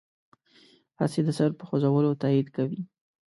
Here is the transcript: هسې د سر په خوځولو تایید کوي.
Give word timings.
هسې 0.99 1.19
د 1.25 1.29
سر 1.37 1.49
په 1.59 1.63
خوځولو 1.67 2.19
تایید 2.21 2.47
کوي. 2.55 2.81